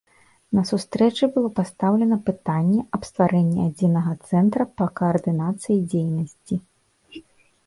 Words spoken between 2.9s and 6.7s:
аб стварэнні адзінага цэнтра па каардынацыі дзейнасці.